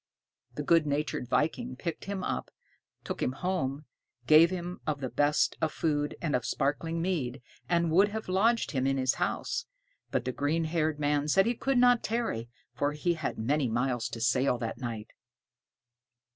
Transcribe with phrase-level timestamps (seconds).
[0.55, 2.49] The good natured viking picked him up,
[3.03, 3.85] took him home,
[4.25, 7.39] gave him of the best of food and of sparkling mead,
[7.69, 9.67] and would have lodged him in his house;
[10.09, 14.09] but the green haired man said he could not tarry, for he had many miles
[14.09, 15.11] to sail that night.